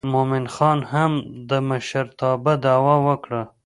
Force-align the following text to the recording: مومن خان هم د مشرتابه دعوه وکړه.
مومن 0.13 0.45
خان 0.55 0.79
هم 0.91 1.11
د 1.49 1.51
مشرتابه 1.69 2.53
دعوه 2.63 2.95
وکړه. 3.07 3.41